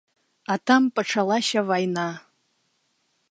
[0.53, 2.09] А там пачалася вайна.